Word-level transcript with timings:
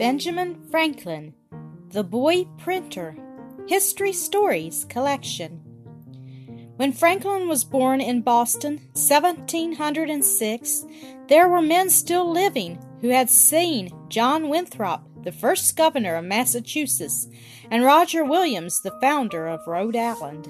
Benjamin 0.00 0.56
Franklin, 0.70 1.34
The 1.90 2.02
Boy 2.02 2.46
Printer, 2.56 3.14
History 3.68 4.14
Stories 4.14 4.86
Collection. 4.88 5.60
When 6.76 6.94
Franklin 6.94 7.48
was 7.48 7.64
born 7.64 8.00
in 8.00 8.22
Boston, 8.22 8.78
1706, 8.94 10.86
there 11.28 11.50
were 11.50 11.60
men 11.60 11.90
still 11.90 12.32
living 12.32 12.82
who 13.02 13.10
had 13.10 13.28
seen 13.28 13.90
John 14.08 14.48
Winthrop, 14.48 15.06
the 15.22 15.32
first 15.32 15.76
governor 15.76 16.16
of 16.16 16.24
Massachusetts, 16.24 17.28
and 17.70 17.84
Roger 17.84 18.24
Williams, 18.24 18.80
the 18.80 18.98
founder 19.02 19.48
of 19.48 19.66
Rhode 19.66 19.96
Island. 19.96 20.48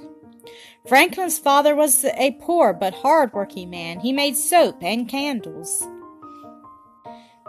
Franklin's 0.87 1.41
father 1.41 1.75
was 1.75 2.05
a 2.05 2.39
poor 2.41 2.73
but 2.73 2.95
hard-working 2.95 3.69
man. 3.69 3.99
He 3.99 4.13
made 4.13 4.37
soap 4.37 4.81
and 4.81 5.09
candles. 5.09 5.85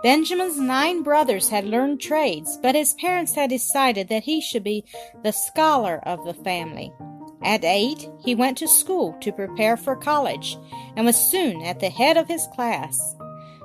Benjamin's 0.03 0.59
nine 0.59 1.03
brothers 1.03 1.49
had 1.49 1.65
learned 1.65 2.01
trades, 2.01 2.57
but 2.61 2.73
his 2.73 2.95
parents 2.95 3.35
had 3.35 3.51
decided 3.51 4.09
that 4.09 4.23
he 4.23 4.41
should 4.41 4.63
be 4.63 4.83
the 5.23 5.31
scholar 5.31 5.99
of 6.03 6.25
the 6.25 6.33
family. 6.33 6.91
At 7.43 7.63
eight, 7.63 8.09
he 8.23 8.33
went 8.33 8.57
to 8.59 8.67
school 8.67 9.15
to 9.21 9.31
prepare 9.31 9.77
for 9.77 9.95
college 9.95 10.57
and 10.95 11.05
was 11.05 11.17
soon 11.17 11.61
at 11.61 11.79
the 11.79 11.89
head 11.89 12.17
of 12.17 12.27
his 12.27 12.47
class. 12.53 13.15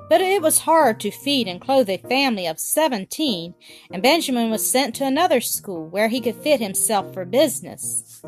But 0.09 0.21
it 0.21 0.41
was 0.41 0.59
hard 0.59 0.99
to 1.01 1.11
feed 1.11 1.47
and 1.47 1.59
clothe 1.59 1.89
a 1.89 1.97
family 1.97 2.47
of 2.47 2.59
seventeen, 2.59 3.55
and 3.91 4.01
Benjamin 4.01 4.49
was 4.49 4.69
sent 4.69 4.95
to 4.95 5.05
another 5.05 5.41
school 5.41 5.87
where 5.87 6.07
he 6.07 6.21
could 6.21 6.35
fit 6.35 6.61
himself 6.61 7.13
for 7.13 7.25
business. 7.25 8.23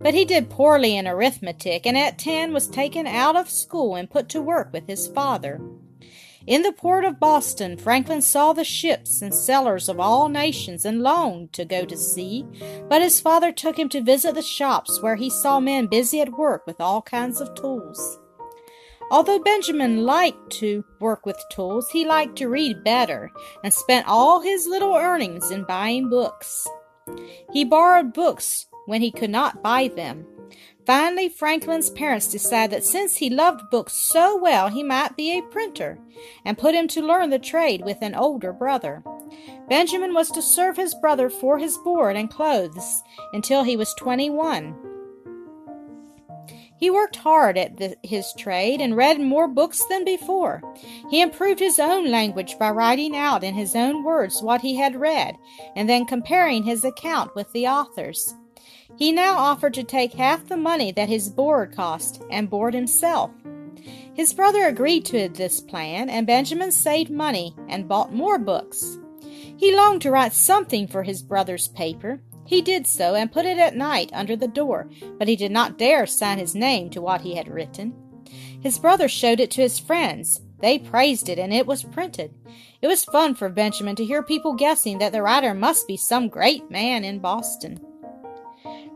But 0.00 0.14
he 0.14 0.24
did 0.24 0.50
poorly 0.50 0.96
in 0.96 1.06
arithmetic, 1.06 1.86
and 1.86 1.96
at 1.96 2.18
ten 2.18 2.52
was 2.52 2.66
taken 2.66 3.06
out 3.06 3.36
of 3.36 3.48
school 3.48 3.94
and 3.94 4.10
put 4.10 4.28
to 4.30 4.42
work 4.42 4.72
with 4.72 4.88
his 4.88 5.06
father. 5.06 5.60
In 6.46 6.62
the 6.62 6.72
port 6.72 7.04
of 7.04 7.20
Boston, 7.20 7.76
Franklin 7.76 8.20
saw 8.20 8.52
the 8.52 8.64
ships 8.64 9.22
and 9.22 9.32
sailors 9.32 9.88
of 9.88 10.00
all 10.00 10.28
nations 10.28 10.84
and 10.84 11.02
longed 11.02 11.52
to 11.52 11.64
go 11.64 11.84
to 11.84 11.96
sea, 11.96 12.44
but 12.88 13.00
his 13.00 13.20
father 13.20 13.52
took 13.52 13.78
him 13.78 13.88
to 13.90 14.00
visit 14.00 14.34
the 14.34 14.42
shops 14.42 15.00
where 15.00 15.14
he 15.14 15.30
saw 15.30 15.60
men 15.60 15.86
busy 15.86 16.20
at 16.20 16.36
work 16.36 16.66
with 16.66 16.80
all 16.80 17.00
kinds 17.00 17.40
of 17.40 17.54
tools. 17.54 18.18
Although 19.12 19.38
Benjamin 19.38 20.04
liked 20.04 20.50
to 20.52 20.84
work 20.98 21.26
with 21.26 21.40
tools, 21.50 21.88
he 21.90 22.04
liked 22.06 22.36
to 22.36 22.48
read 22.48 22.82
better 22.82 23.30
and 23.62 23.72
spent 23.72 24.08
all 24.08 24.40
his 24.40 24.66
little 24.66 24.94
earnings 24.94 25.50
in 25.50 25.64
buying 25.64 26.08
books. 26.08 26.66
He 27.52 27.64
borrowed 27.64 28.14
books 28.14 28.66
when 28.86 29.00
he 29.00 29.12
could 29.12 29.30
not 29.30 29.62
buy 29.62 29.88
them, 29.88 30.26
Finally, 30.84 31.28
Franklin's 31.28 31.90
parents 31.90 32.26
decided 32.26 32.72
that 32.76 32.84
since 32.84 33.16
he 33.16 33.30
loved 33.30 33.70
books 33.70 33.92
so 33.92 34.36
well, 34.36 34.68
he 34.68 34.82
might 34.82 35.16
be 35.16 35.38
a 35.38 35.42
printer, 35.42 35.98
and 36.44 36.58
put 36.58 36.74
him 36.74 36.88
to 36.88 37.00
learn 37.00 37.30
the 37.30 37.38
trade 37.38 37.84
with 37.84 37.98
an 38.02 38.16
older 38.16 38.52
brother. 38.52 39.02
Benjamin 39.68 40.12
was 40.12 40.30
to 40.30 40.42
serve 40.42 40.76
his 40.76 40.94
brother 40.94 41.30
for 41.30 41.58
his 41.58 41.78
board 41.78 42.16
and 42.16 42.30
clothes 42.30 43.02
until 43.32 43.62
he 43.62 43.76
was 43.76 43.94
21. 43.94 44.74
He 46.82 46.90
worked 46.90 47.14
hard 47.14 47.56
at 47.56 47.76
the, 47.76 47.96
his 48.02 48.32
trade 48.36 48.80
and 48.80 48.96
read 48.96 49.20
more 49.20 49.46
books 49.46 49.84
than 49.88 50.04
before. 50.04 50.60
He 51.10 51.22
improved 51.22 51.60
his 51.60 51.78
own 51.78 52.10
language 52.10 52.58
by 52.58 52.70
writing 52.70 53.14
out 53.14 53.44
in 53.44 53.54
his 53.54 53.76
own 53.76 54.02
words 54.02 54.42
what 54.42 54.62
he 54.62 54.74
had 54.74 54.96
read 54.96 55.36
and 55.76 55.88
then 55.88 56.06
comparing 56.06 56.64
his 56.64 56.84
account 56.84 57.36
with 57.36 57.52
the 57.52 57.68
author's. 57.68 58.34
He 58.96 59.12
now 59.12 59.36
offered 59.38 59.74
to 59.74 59.84
take 59.84 60.12
half 60.12 60.46
the 60.46 60.56
money 60.56 60.92
that 60.92 61.08
his 61.08 61.28
board 61.28 61.74
cost 61.74 62.22
and 62.30 62.50
board 62.50 62.74
himself. 62.74 63.30
His 64.14 64.34
brother 64.34 64.66
agreed 64.66 65.04
to 65.06 65.28
this 65.28 65.60
plan, 65.60 66.10
and 66.10 66.26
Benjamin 66.26 66.70
saved 66.70 67.10
money 67.10 67.54
and 67.68 67.88
bought 67.88 68.12
more 68.12 68.38
books. 68.38 68.98
He 69.56 69.74
longed 69.74 70.02
to 70.02 70.10
write 70.10 70.34
something 70.34 70.86
for 70.86 71.02
his 71.02 71.22
brother's 71.22 71.68
paper. 71.68 72.20
He 72.46 72.60
did 72.60 72.86
so 72.86 73.14
and 73.14 73.32
put 73.32 73.46
it 73.46 73.58
at 73.58 73.76
night 73.76 74.10
under 74.12 74.36
the 74.36 74.48
door, 74.48 74.90
but 75.18 75.28
he 75.28 75.36
did 75.36 75.52
not 75.52 75.78
dare 75.78 76.06
sign 76.06 76.38
his 76.38 76.54
name 76.54 76.90
to 76.90 77.00
what 77.00 77.22
he 77.22 77.36
had 77.36 77.48
written. 77.48 77.94
His 78.60 78.78
brother 78.78 79.08
showed 79.08 79.40
it 79.40 79.50
to 79.52 79.62
his 79.62 79.78
friends. 79.78 80.42
They 80.60 80.78
praised 80.78 81.28
it, 81.28 81.38
and 81.38 81.52
it 81.52 81.66
was 81.66 81.82
printed. 81.82 82.34
It 82.82 82.88
was 82.88 83.04
fun 83.04 83.34
for 83.34 83.48
Benjamin 83.48 83.96
to 83.96 84.04
hear 84.04 84.22
people 84.22 84.54
guessing 84.54 84.98
that 84.98 85.12
the 85.12 85.22
writer 85.22 85.54
must 85.54 85.88
be 85.88 85.96
some 85.96 86.28
great 86.28 86.70
man 86.70 87.04
in 87.04 87.18
Boston. 87.18 87.80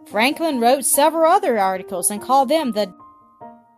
Franklin 0.07 0.61
wrote 0.61 0.85
several 0.85 1.31
other 1.31 1.59
articles 1.59 2.11
and 2.11 2.23
called 2.23 2.49
them 2.49 2.73
the 2.73 2.93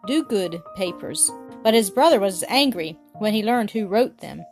do 0.07 0.25
good 0.25 0.63
papers, 0.77 1.31
but 1.63 1.75
his 1.75 1.91
brother 1.91 2.21
was 2.21 2.45
angry 2.49 2.97
when 3.15 3.35
he 3.35 3.43
learned 3.43 3.71
who 3.71 3.87
wrote 3.87 4.19
them. 4.19 4.43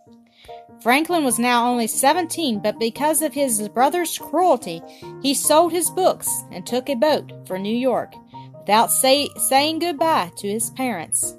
Franklin 0.82 1.24
was 1.24 1.38
now 1.38 1.70
only 1.70 1.86
17, 1.86 2.60
but 2.60 2.78
because 2.78 3.22
of 3.22 3.32
his 3.32 3.68
brother's 3.70 4.18
cruelty, 4.18 4.82
he 5.22 5.32
sold 5.32 5.72
his 5.72 5.90
books 5.90 6.28
and 6.52 6.66
took 6.66 6.88
a 6.88 6.94
boat 6.94 7.32
for 7.46 7.58
New 7.58 7.74
York 7.74 8.14
without 8.58 8.90
say, 8.90 9.28
saying 9.36 9.78
goodbye 9.78 10.30
to 10.36 10.48
his 10.48 10.70
parents. 10.70 11.36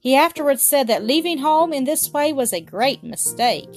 He 0.00 0.14
afterwards 0.14 0.62
said 0.62 0.86
that 0.88 1.04
leaving 1.04 1.38
home 1.38 1.72
in 1.72 1.84
this 1.84 2.12
way 2.12 2.32
was 2.32 2.52
a 2.52 2.60
great 2.60 3.02
mistake. 3.02 3.68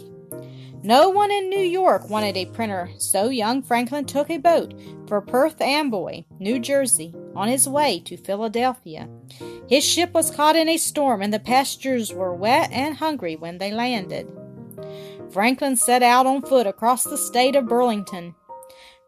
No 0.81 1.09
one 1.09 1.29
in 1.29 1.49
New 1.49 1.59
York 1.59 2.09
wanted 2.09 2.37
a 2.37 2.45
printer, 2.45 2.89
so 2.97 3.27
young 3.27 3.61
Franklin 3.61 4.05
took 4.05 4.29
a 4.29 4.37
boat 4.37 4.73
for 5.07 5.19
Perth 5.19 5.59
Amboy, 5.59 6.23
New 6.39 6.57
Jersey, 6.57 7.13
on 7.35 7.49
his 7.49 7.67
way 7.67 7.99
to 8.05 8.15
Philadelphia. 8.15 9.09
His 9.67 9.83
ship 9.83 10.13
was 10.13 10.31
caught 10.31 10.55
in 10.55 10.69
a 10.69 10.77
storm, 10.77 11.21
and 11.21 11.33
the 11.33 11.39
passengers 11.39 12.13
were 12.13 12.33
wet 12.33 12.71
and 12.71 12.95
hungry 12.95 13.35
when 13.35 13.57
they 13.57 13.71
landed. 13.71 14.31
Franklin 15.31 15.75
set 15.75 16.01
out 16.01 16.25
on 16.25 16.41
foot 16.41 16.65
across 16.65 17.03
the 17.03 17.17
state 17.17 17.57
of 17.57 17.67
Burlington. 17.67 18.35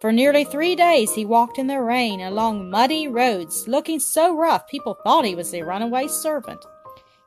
For 0.01 0.11
nearly 0.11 0.43
three 0.43 0.75
days 0.75 1.13
he 1.13 1.25
walked 1.25 1.57
in 1.57 1.67
the 1.67 1.79
rain 1.79 2.19
along 2.19 2.69
muddy 2.69 3.07
roads, 3.07 3.65
looking 3.67 3.99
so 3.99 4.35
rough 4.35 4.67
people 4.67 4.97
thought 5.05 5.23
he 5.23 5.35
was 5.35 5.53
a 5.53 5.61
runaway 5.61 6.07
servant. 6.07 6.65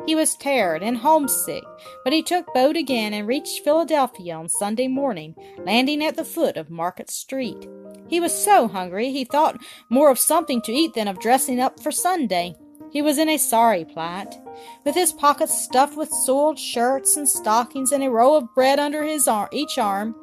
He 0.07 0.15
was 0.15 0.37
tired 0.37 0.83
and 0.83 0.99
homesick, 0.99 1.65
but 2.03 2.13
he 2.13 2.23
took 2.23 2.53
boat 2.53 2.77
again 2.77 3.15
and 3.15 3.27
reached 3.27 3.65
Philadelphia 3.65 4.35
on 4.35 4.49
Sunday 4.49 4.87
morning, 4.87 5.35
landing 5.59 6.05
at 6.05 6.17
the 6.17 6.25
foot 6.25 6.57
of 6.57 6.71
Market 6.71 7.11
Street. 7.11 7.69
He 8.09 8.21
was 8.21 8.35
so 8.35 8.69
hungry 8.69 9.11
he 9.11 9.25
thought 9.25 9.63
more 9.89 10.11
of 10.11 10.19
something 10.19 10.61
to 10.63 10.73
eat 10.73 10.95
than 10.95 11.09
of 11.09 11.21
dressing 11.21 11.59
up 11.59 11.81
for 11.81 11.91
Sunday. 11.91 12.55
He 12.91 13.03
was 13.03 13.19
in 13.19 13.29
a 13.29 13.39
sorry 13.39 13.85
plight. 13.85 14.37
With 14.85 14.95
his 14.95 15.13
pockets 15.13 15.59
stuffed 15.59 15.97
with 15.97 16.11
soiled 16.11 16.59
shirts 16.59 17.17
and 17.17 17.29
stockings 17.29 17.91
and 17.91 18.05
a 18.05 18.11
roll 18.11 18.37
of 18.37 18.55
bread 18.55 18.79
under 18.79 19.03
his 19.03 19.29
each 19.53 19.79
arm, 19.79 20.15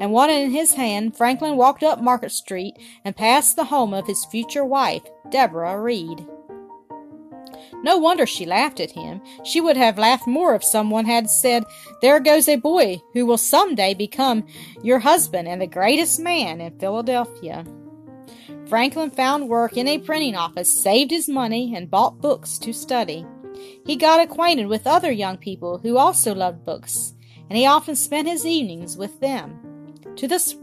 and 0.00 0.12
one 0.12 0.30
in 0.30 0.50
his 0.50 0.74
hand, 0.74 1.16
Franklin 1.16 1.56
walked 1.56 1.82
up 1.82 2.00
Market 2.00 2.32
Street 2.32 2.78
and 3.04 3.16
passed 3.16 3.56
the 3.56 3.64
home 3.64 3.92
of 3.92 4.06
his 4.06 4.24
future 4.24 4.64
wife, 4.64 5.02
Deborah 5.30 5.80
Reed. 5.80 6.26
No 7.82 7.98
wonder 7.98 8.26
she 8.26 8.46
laughed 8.46 8.80
at 8.80 8.90
him. 8.90 9.20
She 9.44 9.60
would 9.60 9.76
have 9.76 9.98
laughed 9.98 10.26
more 10.26 10.54
if 10.54 10.64
someone 10.64 11.04
had 11.04 11.30
said, 11.30 11.64
There 12.02 12.20
goes 12.20 12.48
a 12.48 12.56
boy 12.56 13.00
who 13.12 13.26
will 13.26 13.38
some 13.38 13.74
day 13.74 13.94
become 13.94 14.46
your 14.82 14.98
husband 14.98 15.46
and 15.48 15.60
the 15.60 15.66
greatest 15.66 16.18
man 16.18 16.60
in 16.60 16.78
Philadelphia. 16.78 17.64
Franklin 18.68 19.10
found 19.10 19.48
work 19.48 19.76
in 19.76 19.86
a 19.86 19.98
printing 19.98 20.34
office, 20.34 20.82
saved 20.82 21.10
his 21.10 21.28
money, 21.28 21.74
and 21.74 21.90
bought 21.90 22.20
books 22.20 22.58
to 22.58 22.72
study. 22.72 23.24
He 23.84 23.96
got 23.96 24.20
acquainted 24.20 24.66
with 24.66 24.86
other 24.86 25.12
young 25.12 25.36
people 25.36 25.78
who 25.78 25.96
also 25.96 26.34
loved 26.34 26.64
books, 26.64 27.14
and 27.48 27.56
he 27.56 27.66
often 27.66 27.94
spent 27.94 28.26
his 28.26 28.44
evenings 28.44 28.96
with 28.96 29.20
them. 29.20 29.94
To 30.16 30.26
the 30.26 30.56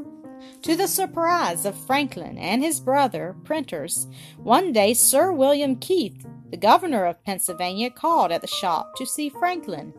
to 0.63 0.75
the 0.75 0.87
surprise 0.87 1.65
of 1.65 1.77
Franklin 1.77 2.37
and 2.37 2.63
his 2.63 2.79
brother, 2.79 3.35
printers, 3.43 4.07
one 4.37 4.71
day 4.71 4.93
Sir 4.93 5.31
William 5.31 5.75
Keith 5.75 6.25
the 6.53 6.57
governor 6.57 7.05
of 7.05 7.23
Pennsylvania 7.23 7.89
called 7.89 8.31
at 8.31 8.41
the 8.41 8.47
shop 8.47 8.95
to 8.97 9.07
see 9.07 9.27
Franklin. 9.27 9.91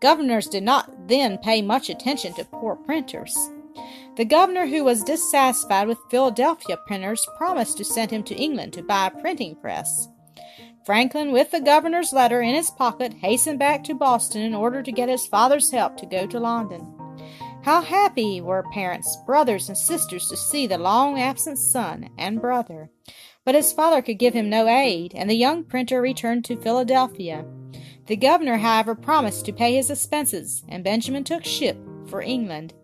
Governors 0.00 0.46
did 0.46 0.62
not 0.62 1.08
then 1.08 1.36
pay 1.36 1.60
much 1.60 1.90
attention 1.90 2.32
to 2.34 2.44
poor 2.46 2.74
printers. 2.74 3.36
The 4.16 4.24
governor, 4.24 4.66
who 4.66 4.82
was 4.82 5.04
dissatisfied 5.04 5.88
with 5.88 5.98
Philadelphia 6.10 6.78
printers, 6.86 7.28
promised 7.36 7.76
to 7.76 7.84
send 7.84 8.12
him 8.12 8.22
to 8.22 8.34
England 8.34 8.72
to 8.72 8.82
buy 8.82 9.08
a 9.08 9.20
printing 9.20 9.56
press. 9.56 10.08
Franklin, 10.86 11.32
with 11.32 11.50
the 11.50 11.60
governor's 11.60 12.14
letter 12.14 12.40
in 12.40 12.54
his 12.54 12.70
pocket, 12.70 13.12
hastened 13.12 13.58
back 13.58 13.84
to 13.84 13.94
Boston 13.94 14.40
in 14.40 14.54
order 14.54 14.82
to 14.82 14.90
get 14.90 15.10
his 15.10 15.26
father's 15.26 15.70
help 15.70 15.98
to 15.98 16.06
go 16.06 16.26
to 16.26 16.40
London. 16.40 16.94
How 17.62 17.82
happy 17.82 18.40
were 18.40 18.64
parents, 18.72 19.18
brothers, 19.26 19.68
and 19.68 19.76
sisters 19.76 20.28
to 20.28 20.36
see 20.38 20.66
the 20.66 20.78
long 20.78 21.20
absent 21.20 21.58
son 21.58 22.08
and 22.16 22.40
brother. 22.40 22.88
But 23.44 23.54
his 23.54 23.72
father 23.72 24.02
could 24.02 24.18
give 24.18 24.34
him 24.34 24.50
no 24.50 24.68
aid, 24.68 25.12
and 25.14 25.28
the 25.28 25.34
young 25.34 25.64
printer 25.64 26.00
returned 26.00 26.44
to 26.44 26.60
Philadelphia. 26.60 27.44
The 28.06 28.16
governor, 28.16 28.58
however, 28.58 28.94
promised 28.94 29.46
to 29.46 29.52
pay 29.52 29.74
his 29.74 29.90
expenses, 29.90 30.62
and 30.68 30.84
Benjamin 30.84 31.24
took 31.24 31.44
ship 31.44 31.78
for 32.06 32.20
England. 32.20 32.74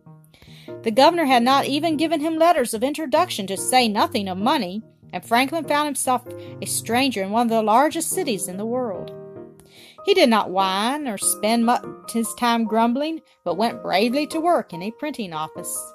The 0.83 0.91
governor 0.91 1.25
had 1.25 1.43
not 1.43 1.67
even 1.67 1.97
given 1.97 2.21
him 2.21 2.39
letters 2.39 2.75
of 2.75 2.83
introduction, 2.83 3.47
to 3.49 3.57
say 3.57 3.89
nothing 3.89 4.29
of 4.29 4.39
money, 4.39 4.83
and 5.13 5.25
Franklin 5.25 5.65
found 5.65 5.87
himself 5.87 6.27
a 6.63 6.67
stranger 6.67 7.23
in 7.23 7.31
one 7.31 7.47
of 7.47 7.51
the 7.51 7.63
largest 7.63 8.11
cities 8.11 8.49
in 8.49 8.57
the 8.57 8.67
world. 8.67 9.13
He 10.05 10.15
did 10.15 10.29
not 10.29 10.51
whine 10.51 11.09
or 11.09 11.19
spend 11.19 11.67
much 11.67 11.85
his 12.13 12.33
time 12.35 12.65
grumbling, 12.65 13.21
but 13.45 13.57
went 13.57 13.83
bravely 13.83 14.27
to 14.29 14.41
work 14.41 14.73
in 14.73 14.83
a 14.83 14.93
printing 14.93 15.33
office. 15.33 15.93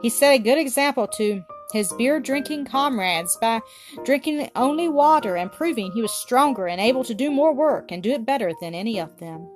He 0.00 0.08
set 0.08 0.32
a 0.32 0.38
good 0.38 0.58
example 0.58 1.06
to 1.08 1.44
his 1.72 1.92
beer 1.94 2.20
drinking 2.20 2.66
comrades 2.66 3.36
by 3.40 3.60
drinking 4.04 4.50
only 4.54 4.88
water 4.88 5.36
and 5.36 5.50
proving 5.50 5.90
he 5.92 6.02
was 6.02 6.12
stronger 6.12 6.66
and 6.66 6.80
able 6.80 7.04
to 7.04 7.14
do 7.14 7.30
more 7.30 7.54
work 7.54 7.90
and 7.90 8.02
do 8.02 8.10
it 8.10 8.26
better 8.26 8.52
than 8.60 8.74
any 8.74 8.98
of 8.98 9.18
them. 9.18 9.48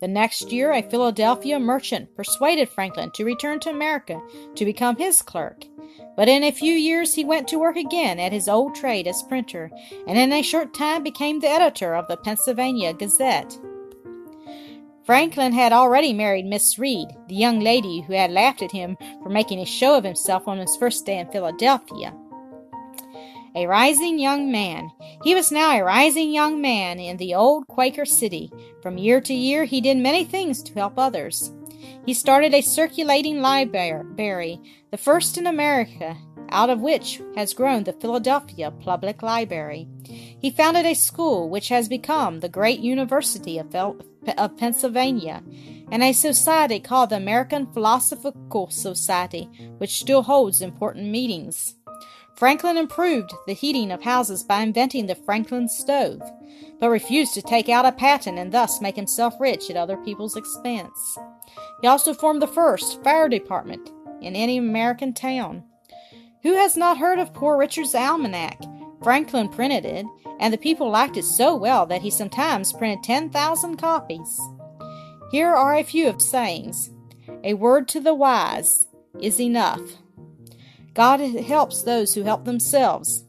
The 0.00 0.08
next 0.08 0.50
year, 0.50 0.72
a 0.72 0.82
Philadelphia 0.82 1.60
merchant 1.60 2.16
persuaded 2.16 2.68
Franklin 2.68 3.12
to 3.12 3.24
return 3.24 3.60
to 3.60 3.70
America 3.70 4.20
to 4.56 4.64
become 4.64 4.96
his 4.96 5.22
clerk. 5.22 5.64
But 6.16 6.28
in 6.28 6.42
a 6.42 6.50
few 6.50 6.72
years 6.72 7.14
he 7.14 7.24
went 7.24 7.46
to 7.48 7.58
work 7.58 7.76
again 7.76 8.18
at 8.18 8.32
his 8.32 8.48
old 8.48 8.74
trade 8.74 9.06
as 9.06 9.22
printer, 9.22 9.70
and 10.08 10.18
in 10.18 10.32
a 10.32 10.42
short 10.42 10.74
time 10.74 11.04
became 11.04 11.38
the 11.38 11.48
editor 11.48 11.94
of 11.94 12.08
the 12.08 12.16
Pennsylvania 12.16 12.92
Gazette. 12.92 13.56
Franklin 15.04 15.52
had 15.52 15.72
already 15.72 16.12
married 16.12 16.46
Miss 16.46 16.78
Reed, 16.78 17.08
the 17.28 17.34
young 17.34 17.60
lady 17.60 18.02
who 18.02 18.12
had 18.12 18.30
laughed 18.30 18.62
at 18.62 18.72
him 18.72 18.96
for 19.22 19.28
making 19.28 19.58
a 19.60 19.66
show 19.66 19.96
of 19.96 20.04
himself 20.04 20.46
on 20.46 20.58
his 20.58 20.76
first 20.76 21.04
day 21.04 21.18
in 21.18 21.30
Philadelphia 21.30 22.14
a 23.54 23.66
rising 23.66 24.18
young 24.18 24.50
man. 24.50 24.90
He 25.22 25.34
was 25.34 25.52
now 25.52 25.72
a 25.72 25.82
rising 25.82 26.32
young 26.32 26.60
man 26.60 26.98
in 26.98 27.16
the 27.16 27.34
old 27.34 27.66
Quaker 27.66 28.04
city. 28.04 28.50
From 28.82 28.98
year 28.98 29.20
to 29.20 29.34
year, 29.34 29.64
he 29.64 29.80
did 29.80 29.96
many 29.98 30.24
things 30.24 30.62
to 30.62 30.74
help 30.74 30.98
others. 30.98 31.52
He 32.06 32.14
started 32.14 32.54
a 32.54 32.62
circulating 32.62 33.40
library, 33.40 34.60
the 34.90 34.96
first 34.96 35.36
in 35.36 35.46
America, 35.46 36.16
out 36.52 36.70
of 36.70 36.80
which 36.80 37.20
has 37.34 37.54
grown 37.54 37.84
the 37.84 37.92
Philadelphia 37.92 38.70
Public 38.70 39.22
Library. 39.22 39.88
He 40.04 40.50
founded 40.50 40.86
a 40.86 40.94
school 40.94 41.48
which 41.48 41.68
has 41.68 41.88
become 41.88 42.40
the 42.40 42.48
great 42.48 42.80
University 42.80 43.58
of, 43.58 43.74
of 43.74 44.56
Pennsylvania, 44.56 45.42
and 45.90 46.02
a 46.02 46.12
society 46.12 46.78
called 46.78 47.10
the 47.10 47.16
American 47.16 47.72
Philosophical 47.72 48.70
Society, 48.70 49.48
which 49.78 49.98
still 49.98 50.22
holds 50.22 50.62
important 50.62 51.08
meetings. 51.08 51.74
Franklin 52.36 52.76
improved 52.76 53.32
the 53.46 53.52
heating 53.52 53.92
of 53.92 54.02
houses 54.02 54.42
by 54.42 54.62
inventing 54.62 55.06
the 55.06 55.14
Franklin 55.14 55.68
stove, 55.68 56.20
but 56.80 56.88
refused 56.88 57.34
to 57.34 57.42
take 57.42 57.68
out 57.68 57.86
a 57.86 57.92
patent 57.92 58.38
and 58.38 58.52
thus 58.52 58.80
make 58.80 58.96
himself 58.96 59.34
rich 59.38 59.70
at 59.70 59.76
other 59.76 59.96
people's 59.98 60.36
expense. 60.36 61.18
He 61.80 61.86
also 61.86 62.14
formed 62.14 62.42
the 62.42 62.48
first 62.48 63.02
fire 63.04 63.28
department 63.28 63.90
in 64.20 64.34
any 64.34 64.56
American 64.56 65.12
town. 65.12 65.64
Who 66.42 66.54
has 66.54 66.76
not 66.76 66.98
heard 66.98 67.20
of 67.20 67.32
Poor 67.32 67.56
Richard's 67.56 67.94
Almanac? 67.94 68.60
Franklin 69.02 69.48
printed 69.48 69.84
it, 69.84 70.06
and 70.40 70.52
the 70.52 70.58
people 70.58 70.90
liked 70.90 71.16
it 71.16 71.24
so 71.24 71.54
well 71.54 71.86
that 71.86 72.02
he 72.02 72.10
sometimes 72.10 72.72
printed 72.72 73.04
10,000 73.04 73.76
copies. 73.76 74.40
Here 75.30 75.54
are 75.54 75.74
a 75.74 75.84
few 75.84 76.08
of 76.08 76.20
sayings. 76.20 76.90
A 77.44 77.54
word 77.54 77.86
to 77.88 78.00
the 78.00 78.14
wise 78.14 78.88
is 79.20 79.40
enough. 79.40 79.80
God 80.94 81.20
helps 81.20 81.82
those 81.82 82.14
who 82.14 82.22
help 82.24 82.44
themselves. 82.44 83.24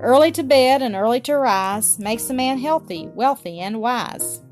Early 0.00 0.32
to 0.32 0.42
bed 0.42 0.82
and 0.82 0.94
early 0.94 1.20
to 1.22 1.36
rise 1.36 1.98
makes 1.98 2.28
a 2.28 2.34
man 2.34 2.58
healthy, 2.58 3.06
wealthy, 3.14 3.60
and 3.60 3.80
wise. 3.80 4.42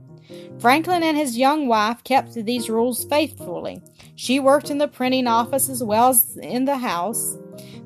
Franklin 0.58 1.02
and 1.02 1.16
his 1.16 1.36
young 1.36 1.66
wife 1.66 2.02
kept 2.04 2.34
these 2.34 2.70
rules 2.70 3.04
faithfully. 3.04 3.82
She 4.14 4.40
worked 4.40 4.70
in 4.70 4.78
the 4.78 4.88
printing 4.88 5.26
office 5.26 5.68
as 5.68 5.82
well 5.82 6.10
as 6.10 6.36
in 6.36 6.64
the 6.64 6.78
house. 6.78 7.36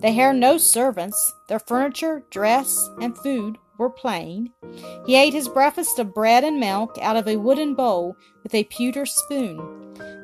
They 0.01 0.13
had 0.13 0.37
no 0.37 0.57
servants. 0.57 1.35
Their 1.49 1.59
furniture, 1.59 2.23
dress, 2.31 2.89
and 3.01 3.17
food 3.19 3.59
were 3.79 3.91
plain. 3.91 4.51
He 5.07 5.17
ate 5.17 5.35
his 5.35 5.49
breakfast 5.49 5.99
of 5.99 6.15
bread 6.15 6.43
and 6.45 6.59
milk 6.59 6.97
out 7.01 7.17
of 7.17 7.29
a 7.29 7.37
wooden 7.37 7.75
bowl 7.75 8.17
with 8.43 8.55
a 8.55 8.65
pewter 8.65 9.05
spoon. 9.05 9.59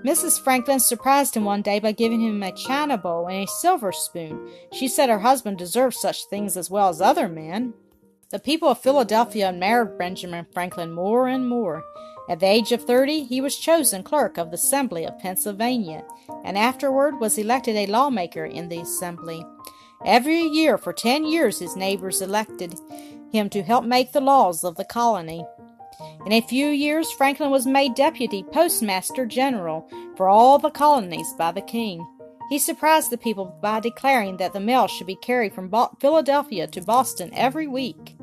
Mrs. 0.05 0.41
Franklin 0.41 0.81
surprised 0.81 1.37
him 1.37 1.45
one 1.45 1.63
day 1.63 1.79
by 1.79 1.93
giving 1.93 2.21
him 2.21 2.43
a 2.43 2.53
china 2.53 2.97
bowl 2.97 3.27
and 3.27 3.45
a 3.45 3.47
silver 3.47 3.93
spoon. 3.93 4.49
She 4.73 4.89
said 4.89 5.09
her 5.09 5.19
husband 5.19 5.59
deserved 5.59 5.97
such 5.97 6.27
things 6.27 6.57
as 6.57 6.71
well 6.71 6.89
as 6.89 7.01
other 7.01 7.29
men. 7.29 7.75
The 8.31 8.39
people 8.39 8.69
of 8.69 8.81
Philadelphia 8.81 9.49
admired 9.49 9.99
Benjamin 9.99 10.47
Franklin 10.53 10.93
more 10.93 11.29
and 11.29 11.49
more. 11.49 11.83
At 12.29 12.41
the 12.41 12.47
age 12.47 12.73
of 12.73 12.85
thirty, 12.85 13.25
he 13.25 13.41
was 13.41 13.57
chosen 13.57 14.03
clerk 14.03 14.37
of 14.37 14.51
the 14.51 14.57
Assembly 14.57 15.07
of 15.07 15.19
Pennsylvania, 15.19 16.05
and 16.45 16.59
afterward 16.59 17.21
was 17.21 17.39
elected 17.39 17.77
a 17.77 17.87
lawmaker 17.87 18.45
in 18.45 18.69
the 18.69 18.81
Assembly. 18.81 19.45
Every 20.07 20.41
year 20.41 20.79
for 20.79 20.93
ten 20.93 21.27
years, 21.27 21.59
his 21.59 21.75
neighbors 21.75 22.23
elected 22.23 22.75
him 23.33 23.51
to 23.51 23.63
help 23.63 23.85
make 23.85 24.13
the 24.13 24.21
laws 24.21 24.63
of 24.63 24.77
the 24.77 24.85
colony. 24.85 25.45
In 26.25 26.33
a 26.33 26.41
few 26.41 26.69
years, 26.69 27.11
Franklin 27.11 27.51
was 27.51 27.67
made 27.67 27.97
deputy 27.97 28.45
postmaster 28.45 29.27
general 29.27 29.91
for 30.17 30.29
all 30.29 30.61
the 30.61 30.71
colonies 30.71 31.35
by 31.37 31.51
the 31.51 31.61
king. 31.61 32.07
He 32.49 32.61
surprised 32.61 33.11
the 33.11 33.19
people 33.19 33.47
by 33.61 33.81
declaring 33.81 34.37
that 34.37 34.53
the 34.53 34.61
mail 34.61 34.87
should 34.87 35.09
be 35.09 35.17
carried 35.17 35.53
from 35.53 35.73
Philadelphia 36.01 36.69
to 36.69 36.81
Boston 36.83 37.31
every 37.35 37.67
week. 37.67 38.17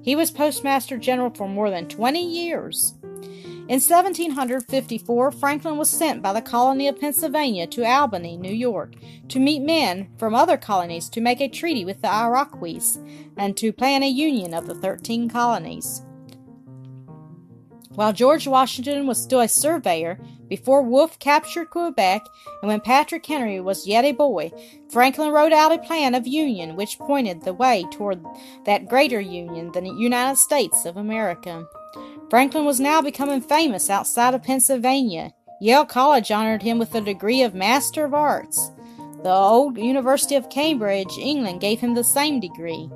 He 0.00 0.14
was 0.14 0.30
postmaster 0.30 0.96
general 0.96 1.30
for 1.30 1.48
more 1.48 1.68
than 1.68 1.88
20 1.88 2.24
years. 2.24 2.94
In 3.68 3.80
1754, 3.80 5.30
Franklin 5.30 5.76
was 5.76 5.90
sent 5.90 6.22
by 6.22 6.32
the 6.32 6.40
colony 6.40 6.88
of 6.88 6.98
Pennsylvania 6.98 7.66
to 7.66 7.84
Albany, 7.84 8.38
New 8.38 8.52
York, 8.52 8.94
to 9.28 9.38
meet 9.38 9.60
men 9.60 10.08
from 10.16 10.34
other 10.34 10.56
colonies 10.56 11.10
to 11.10 11.20
make 11.20 11.42
a 11.42 11.48
treaty 11.48 11.84
with 11.84 12.00
the 12.00 12.08
Iroquois 12.08 12.96
and 13.36 13.54
to 13.58 13.70
plan 13.70 14.02
a 14.02 14.08
union 14.08 14.54
of 14.54 14.66
the 14.66 14.74
13 14.74 15.28
colonies. 15.28 16.00
While 17.90 18.14
George 18.14 18.46
Washington 18.46 19.06
was 19.06 19.22
still 19.22 19.40
a 19.40 19.48
surveyor, 19.48 20.18
before 20.48 20.80
Wolfe 20.80 21.18
captured 21.18 21.68
Quebec, 21.68 22.22
and 22.62 22.68
when 22.68 22.80
Patrick 22.80 23.26
Henry 23.26 23.60
was 23.60 23.86
yet 23.86 24.06
a 24.06 24.12
boy, 24.12 24.50
Franklin 24.88 25.30
wrote 25.30 25.52
out 25.52 25.72
a 25.72 25.78
plan 25.78 26.14
of 26.14 26.26
union 26.26 26.74
which 26.74 26.98
pointed 26.98 27.42
the 27.42 27.52
way 27.52 27.84
toward 27.90 28.24
that 28.64 28.88
greater 28.88 29.20
union, 29.20 29.72
than 29.72 29.84
the 29.84 29.90
United 29.90 30.38
States 30.38 30.86
of 30.86 30.96
America. 30.96 31.68
Franklin 32.30 32.66
was 32.66 32.78
now 32.78 33.00
becoming 33.00 33.40
famous 33.40 33.88
outside 33.88 34.34
of 34.34 34.42
Pennsylvania. 34.42 35.32
Yale 35.62 35.86
College 35.86 36.30
honored 36.30 36.62
him 36.62 36.78
with 36.78 36.92
the 36.92 37.00
degree 37.00 37.42
of 37.42 37.54
Master 37.54 38.04
of 38.04 38.12
Arts. 38.12 38.70
The 39.22 39.30
old 39.30 39.78
University 39.78 40.34
of 40.34 40.50
Cambridge, 40.50 41.16
England, 41.18 41.62
gave 41.62 41.80
him 41.80 41.94
the 41.94 42.04
same 42.04 42.38
degree. 42.38 42.90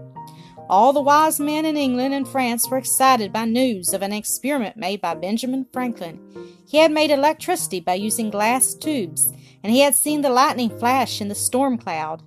All 0.68 0.92
the 0.92 1.00
wise 1.00 1.40
men 1.40 1.64
in 1.64 1.78
England 1.78 2.14
and 2.14 2.28
France 2.28 2.68
were 2.68 2.76
excited 2.76 3.32
by 3.32 3.46
news 3.46 3.94
of 3.94 4.02
an 4.02 4.12
experiment 4.12 4.76
made 4.76 5.00
by 5.00 5.14
Benjamin 5.14 5.66
Franklin. 5.72 6.20
He 6.68 6.76
had 6.76 6.92
made 6.92 7.10
electricity 7.10 7.80
by 7.80 7.94
using 7.94 8.30
glass 8.30 8.74
tubes, 8.74 9.32
and 9.62 9.72
he 9.72 9.80
had 9.80 9.94
seen 9.94 10.20
the 10.20 10.30
lightning 10.30 10.78
flash 10.78 11.20
in 11.20 11.28
the 11.28 11.34
storm 11.34 11.78
cloud. 11.78 12.22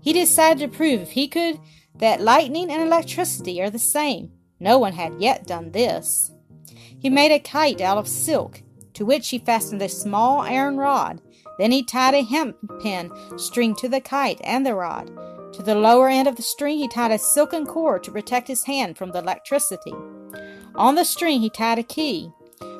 He 0.00 0.12
decided 0.12 0.60
to 0.60 0.76
prove 0.76 1.00
if 1.00 1.10
he 1.12 1.26
could 1.26 1.58
that 1.96 2.20
lightning 2.20 2.70
and 2.70 2.82
electricity 2.82 3.62
are 3.62 3.70
the 3.70 3.78
same. 3.78 4.32
No 4.60 4.78
one 4.78 4.92
had 4.92 5.20
yet 5.20 5.46
done 5.46 5.72
this. 5.72 6.30
He 7.04 7.10
made 7.10 7.32
a 7.32 7.38
kite 7.38 7.82
out 7.82 7.98
of 7.98 8.08
silk, 8.08 8.62
to 8.94 9.04
which 9.04 9.28
he 9.28 9.38
fastened 9.38 9.82
a 9.82 9.90
small 9.90 10.40
iron 10.40 10.78
rod. 10.78 11.20
Then 11.58 11.70
he 11.70 11.82
tied 11.82 12.14
a 12.14 12.22
hemp 12.22 12.56
pin 12.80 13.10
string 13.36 13.74
to 13.76 13.90
the 13.90 14.00
kite 14.00 14.40
and 14.42 14.64
the 14.64 14.74
rod. 14.74 15.10
To 15.52 15.62
the 15.62 15.74
lower 15.74 16.08
end 16.08 16.28
of 16.28 16.36
the 16.36 16.42
string, 16.42 16.78
he 16.78 16.88
tied 16.88 17.10
a 17.10 17.18
silken 17.18 17.66
cord 17.66 18.04
to 18.04 18.10
protect 18.10 18.48
his 18.48 18.64
hand 18.64 18.96
from 18.96 19.10
the 19.10 19.18
electricity. 19.18 19.92
On 20.76 20.94
the 20.94 21.04
string, 21.04 21.42
he 21.42 21.50
tied 21.50 21.78
a 21.78 21.82
key. 21.82 22.30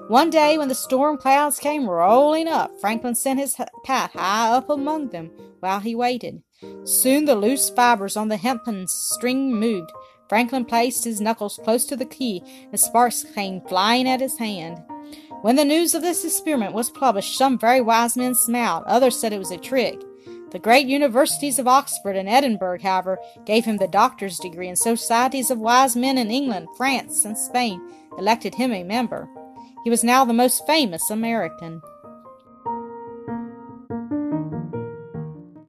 One 0.08 0.30
day, 0.30 0.56
when 0.56 0.68
the 0.68 0.74
storm 0.74 1.18
clouds 1.18 1.58
came 1.58 1.86
rolling 1.86 2.48
up, 2.48 2.70
Franklin 2.80 3.14
sent 3.14 3.40
his 3.40 3.56
kite 3.84 4.12
high 4.12 4.52
up 4.52 4.70
among 4.70 5.10
them 5.10 5.32
while 5.60 5.80
he 5.80 5.94
waited. 5.94 6.42
Soon 6.84 7.26
the 7.26 7.36
loose 7.36 7.68
fibers 7.68 8.16
on 8.16 8.28
the 8.28 8.38
hempen 8.38 8.86
string 8.88 9.52
moved. 9.52 9.92
Franklin 10.28 10.64
placed 10.64 11.04
his 11.04 11.20
knuckles 11.20 11.60
close 11.62 11.84
to 11.86 11.96
the 11.96 12.04
key, 12.04 12.42
and 12.70 12.80
sparks 12.80 13.24
came 13.34 13.60
flying 13.62 14.08
at 14.08 14.20
his 14.20 14.38
hand. 14.38 14.82
When 15.42 15.56
the 15.56 15.64
news 15.64 15.94
of 15.94 16.02
this 16.02 16.24
experiment 16.24 16.72
was 16.72 16.90
published, 16.90 17.36
some 17.36 17.58
very 17.58 17.80
wise 17.80 18.16
men 18.16 18.34
smiled, 18.34 18.84
others 18.86 19.20
said 19.20 19.32
it 19.32 19.38
was 19.38 19.50
a 19.50 19.58
trick. 19.58 20.00
The 20.52 20.58
great 20.58 20.86
universities 20.86 21.58
of 21.58 21.66
Oxford 21.66 22.16
and 22.16 22.28
Edinburgh, 22.28 22.80
however, 22.82 23.18
gave 23.44 23.64
him 23.64 23.76
the 23.76 23.88
doctor's 23.88 24.38
degree, 24.38 24.68
and 24.68 24.78
societies 24.78 25.50
of 25.50 25.58
wise 25.58 25.96
men 25.96 26.16
in 26.16 26.30
England, 26.30 26.68
France, 26.76 27.24
and 27.24 27.36
Spain 27.36 27.82
elected 28.16 28.54
him 28.54 28.72
a 28.72 28.84
member. 28.84 29.28
He 29.82 29.90
was 29.90 30.04
now 30.04 30.24
the 30.24 30.32
most 30.32 30.66
famous 30.66 31.10
American. 31.10 31.82